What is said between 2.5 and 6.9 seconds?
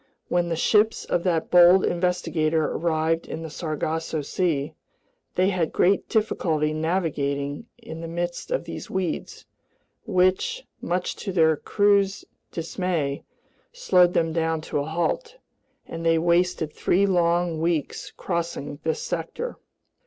arrived in the Sargasso Sea, they had great difficulty